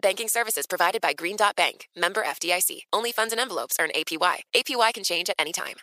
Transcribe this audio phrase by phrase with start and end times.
[0.00, 2.80] Banking services provided by Green Dot Bank, member FDIC.
[2.92, 4.36] Only funds and envelopes earn APY.
[4.54, 5.76] APY can change at any time.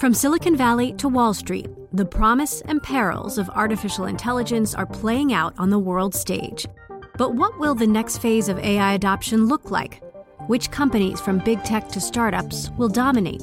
[0.00, 5.32] From Silicon Valley to Wall Street, the promise and perils of artificial intelligence are playing
[5.32, 6.66] out on the world stage.
[7.16, 10.02] But what will the next phase of AI adoption look like?
[10.48, 13.42] Which companies, from big tech to startups, will dominate?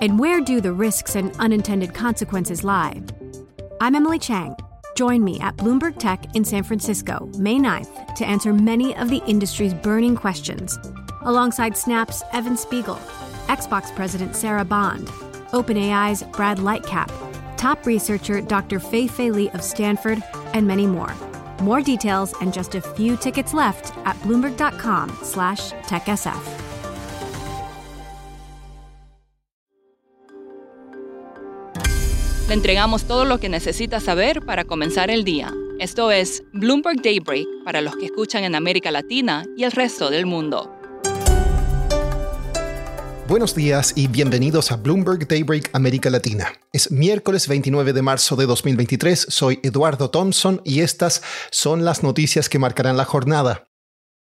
[0.00, 3.00] And where do the risks and unintended consequences lie?
[3.80, 4.56] I'm Emily Chang.
[4.96, 9.22] Join me at Bloomberg Tech in San Francisco, May 9th, to answer many of the
[9.26, 10.78] industry's burning questions,
[11.20, 12.98] alongside Snap's Evan Spiegel,
[13.46, 15.08] Xbox President Sarah Bond,
[15.52, 17.10] OpenAI's Brad Lightcap,
[17.58, 18.80] top researcher Dr.
[18.80, 20.22] Fei Fei Li of Stanford,
[20.54, 21.14] and many more.
[21.60, 26.65] More details and just a few tickets left at bloomberg.com/techsf.
[32.48, 35.52] Le entregamos todo lo que necesita saber para comenzar el día.
[35.80, 40.26] Esto es Bloomberg Daybreak para los que escuchan en América Latina y el resto del
[40.26, 40.72] mundo.
[43.26, 46.52] Buenos días y bienvenidos a Bloomberg Daybreak América Latina.
[46.72, 52.48] Es miércoles 29 de marzo de 2023, soy Eduardo Thompson y estas son las noticias
[52.48, 53.66] que marcarán la jornada.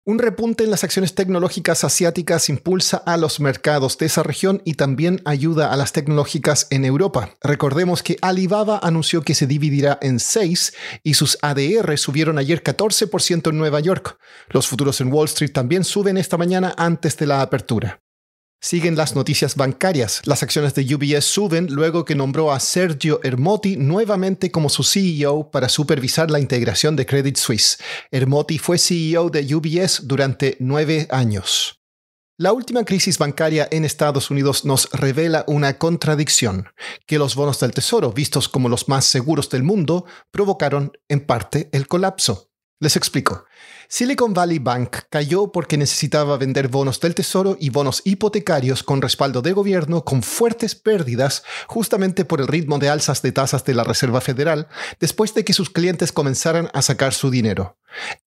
[0.05, 4.73] Un repunte en las acciones tecnológicas asiáticas impulsa a los mercados de esa región y
[4.73, 7.29] también ayuda a las tecnológicas en Europa.
[7.41, 13.49] Recordemos que Alibaba anunció que se dividirá en seis y sus ADR subieron ayer 14%
[13.49, 14.17] en Nueva York.
[14.49, 18.02] Los futuros en Wall Street también suben esta mañana antes de la apertura.
[18.63, 20.21] Siguen las noticias bancarias.
[20.23, 25.51] Las acciones de UBS suben luego que nombró a Sergio Ermotti nuevamente como su CEO
[25.51, 27.77] para supervisar la integración de Credit Suisse.
[28.09, 31.81] Ermotti fue CEO de UBS durante nueve años.
[32.37, 36.69] La última crisis bancaria en Estados Unidos nos revela una contradicción,
[37.05, 41.67] que los bonos del Tesoro, vistos como los más seguros del mundo, provocaron en parte
[41.73, 42.52] el colapso.
[42.83, 43.45] Les explico.
[43.87, 49.41] Silicon Valley Bank cayó porque necesitaba vender bonos del Tesoro y bonos hipotecarios con respaldo
[49.41, 53.85] de gobierno con fuertes pérdidas justamente por el ritmo de alzas de tasas de la
[53.85, 54.67] Reserva Federal
[54.99, 57.77] después de que sus clientes comenzaran a sacar su dinero.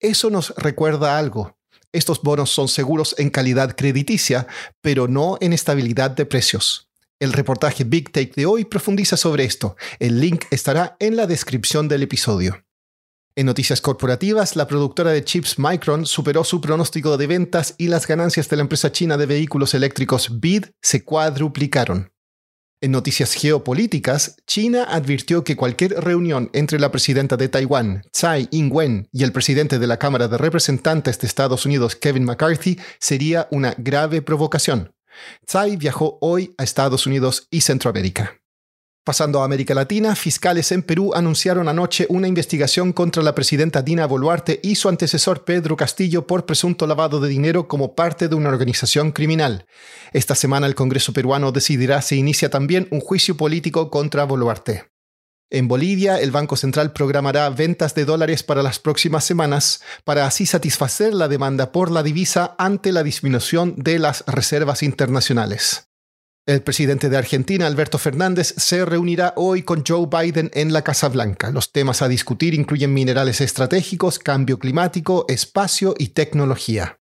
[0.00, 1.58] Eso nos recuerda algo.
[1.92, 4.46] Estos bonos son seguros en calidad crediticia,
[4.80, 6.90] pero no en estabilidad de precios.
[7.20, 9.76] El reportaje Big Take de hoy profundiza sobre esto.
[9.98, 12.65] El link estará en la descripción del episodio.
[13.38, 18.06] En noticias corporativas, la productora de chips Micron superó su pronóstico de ventas y las
[18.06, 22.14] ganancias de la empresa china de vehículos eléctricos BID se cuadruplicaron.
[22.80, 29.10] En noticias geopolíticas, China advirtió que cualquier reunión entre la presidenta de Taiwán, Tsai Ing-wen,
[29.12, 33.74] y el presidente de la Cámara de Representantes de Estados Unidos, Kevin McCarthy, sería una
[33.76, 34.94] grave provocación.
[35.44, 38.40] Tsai viajó hoy a Estados Unidos y Centroamérica.
[39.06, 44.04] Pasando a América Latina, fiscales en Perú anunciaron anoche una investigación contra la presidenta Dina
[44.04, 48.48] Boluarte y su antecesor Pedro Castillo por presunto lavado de dinero como parte de una
[48.48, 49.66] organización criminal.
[50.12, 54.90] Esta semana el Congreso peruano decidirá si inicia también un juicio político contra Boluarte.
[55.50, 60.46] En Bolivia, el Banco Central programará ventas de dólares para las próximas semanas para así
[60.46, 65.86] satisfacer la demanda por la divisa ante la disminución de las reservas internacionales.
[66.48, 71.08] El presidente de Argentina, Alberto Fernández, se reunirá hoy con Joe Biden en la Casa
[71.08, 71.50] Blanca.
[71.50, 77.00] Los temas a discutir incluyen minerales estratégicos, cambio climático, espacio y tecnología.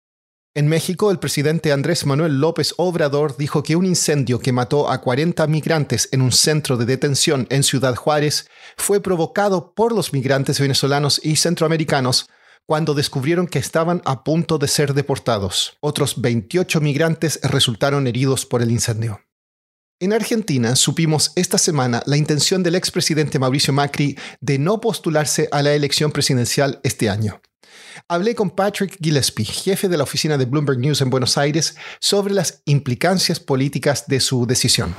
[0.55, 5.03] En México, el presidente Andrés Manuel López Obrador dijo que un incendio que mató a
[5.03, 8.49] 40 migrantes en un centro de detención en Ciudad Juárez
[8.79, 12.31] fue provocado por los migrantes venezolanos y centroamericanos
[12.65, 15.77] cuando descubrieron que estaban a punto de ser deportados.
[15.81, 19.21] Otros 28 migrantes resultaron heridos por el incendio.
[20.05, 25.63] En Argentina supimos esta semana la intención del expresidente Mauricio Macri de no postularse a
[25.63, 27.41] la elección presidencial este año.
[28.07, 32.35] Hablé con Patrick Gillespie, jefe de la oficina de Bloomberg News en Buenos Aires, sobre
[32.35, 34.95] las implicancias políticas de su decisión.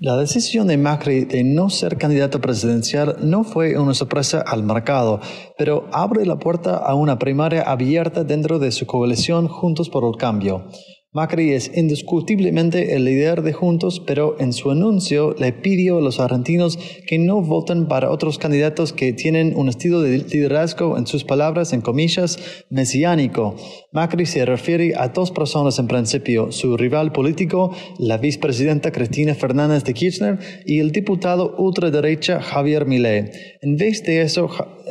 [0.00, 5.20] La decisión de Macri de no ser candidato presidencial no fue una sorpresa al mercado,
[5.56, 10.18] pero abre la puerta a una primaria abierta dentro de su coalición Juntos por el
[10.18, 10.66] Cambio.
[11.16, 16.20] Macri es indiscutiblemente el líder de Juntos, pero en su anuncio le pidió a los
[16.20, 21.24] argentinos que no voten para otros candidatos que tienen un estilo de liderazgo, en sus
[21.24, 23.56] palabras, en comillas, mesiánico.
[23.92, 29.84] Macri se refiere a dos personas en principio, su rival político, la vicepresidenta Cristina Fernández
[29.84, 33.30] de Kirchner, y el diputado ultraderecha Javier Milei.
[33.62, 34.50] En vez de eso,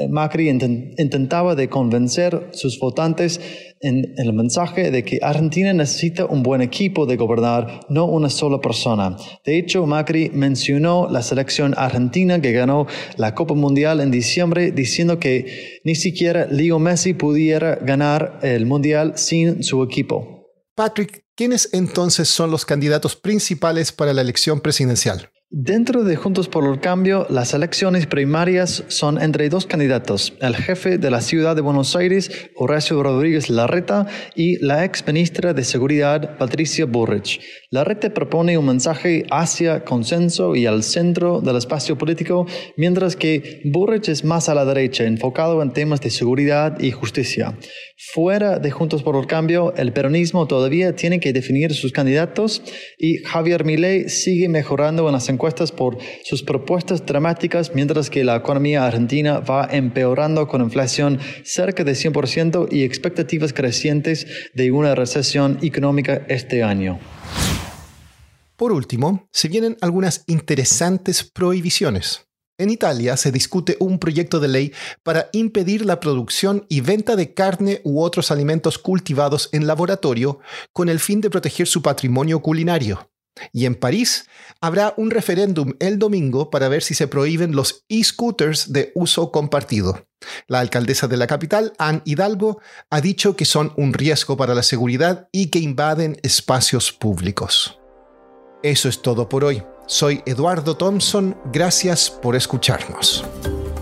[0.09, 3.39] Macri intentaba de convencer sus votantes
[3.81, 8.59] en, el mensaje de que Argentina necesita un buen equipo de gobernar, no una sola
[8.59, 9.17] persona.
[9.45, 12.87] De hecho, Macri mencionó la selección argentina que ganó
[13.17, 19.13] la Copa Mundial en diciembre, diciendo que ni siquiera Leo Messi pudiera ganar el Mundial
[19.15, 20.45] sin su equipo.
[20.75, 25.29] Patrick, ¿quiénes entonces son los candidatos principales para la elección presidencial?
[25.57, 30.97] Dentro de Juntos por el Cambio, las elecciones primarias son entre dos candidatos, el jefe
[30.97, 34.05] de la ciudad de Buenos Aires, Horacio Rodríguez Larreta,
[34.35, 37.39] y la ex ministra de Seguridad, Patricia Burrich.
[37.71, 44.09] Larreta propone un mensaje hacia consenso y al centro del espacio político, mientras que Burrich
[44.09, 47.57] es más a la derecha, enfocado en temas de seguridad y justicia.
[48.13, 52.61] Fuera de Juntos por el Cambio, el peronismo todavía tiene que definir sus candidatos
[52.97, 55.29] y Javier Milei sigue mejorando en las
[55.71, 61.93] por sus propuestas dramáticas, mientras que la economía argentina va empeorando con inflación cerca de
[61.93, 66.99] 100% y expectativas crecientes de una recesión económica este año.
[68.55, 72.25] Por último, se vienen algunas interesantes prohibiciones.
[72.57, 77.33] En Italia se discute un proyecto de ley para impedir la producción y venta de
[77.33, 80.39] carne u otros alimentos cultivados en laboratorio
[80.71, 83.09] con el fin de proteger su patrimonio culinario.
[83.51, 84.27] Y en París
[84.61, 90.07] habrá un referéndum el domingo para ver si se prohíben los e-scooters de uso compartido.
[90.47, 92.59] La alcaldesa de la capital, Anne Hidalgo,
[92.89, 97.79] ha dicho que son un riesgo para la seguridad y que invaden espacios públicos.
[98.63, 99.63] Eso es todo por hoy.
[99.85, 103.23] Soy Eduardo Thompson, gracias por escucharnos.